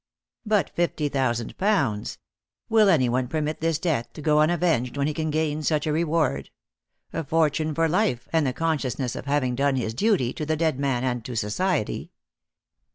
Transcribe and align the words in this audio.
"But 0.47 0.71
fifty 0.71 1.09
thousand 1.09 1.55
pounds! 1.59 2.17
Will 2.69 2.89
anyone 2.89 3.27
permit 3.27 3.61
this 3.61 3.77
death 3.77 4.11
to 4.13 4.21
go 4.23 4.39
unavenged 4.41 4.97
when 4.97 5.05
he 5.05 5.13
can 5.13 5.29
gain 5.29 5.61
such 5.61 5.85
a 5.85 5.91
reward? 5.93 6.49
A 7.13 7.23
fortune 7.23 7.75
for 7.75 7.87
life, 7.87 8.27
and 8.33 8.47
the 8.47 8.51
consciousness 8.51 9.15
of 9.15 9.25
having 9.27 9.53
done 9.53 9.75
his 9.75 9.93
duty 9.93 10.33
to 10.33 10.43
the 10.43 10.57
dead 10.57 10.79
man 10.79 11.03
and 11.03 11.23
to 11.25 11.35
society. 11.35 12.09